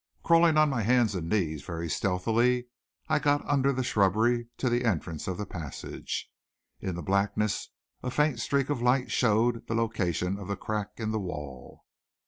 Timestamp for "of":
5.27-5.37, 8.71-8.81, 10.39-10.47